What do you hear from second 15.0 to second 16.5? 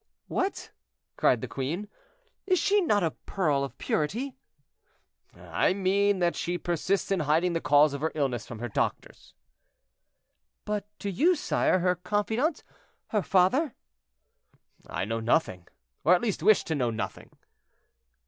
know nothing, or at least